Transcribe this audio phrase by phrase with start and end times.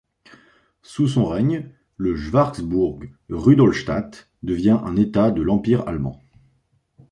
[0.81, 6.23] Sous son règne, le Schwarzbourg-Rudolstadt devient un État de l'Empire allemand.